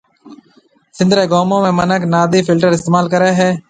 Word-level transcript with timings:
سنڌ 0.97 1.11
رَي 1.17 1.25
گومون 1.31 1.59
۾ 1.69 1.71
منک 1.79 2.01
نادِي 2.13 2.39
فلٽر 2.47 2.71
استعمال 2.73 3.05
ڪرَي 3.13 3.31
ھيَََ 3.39 3.49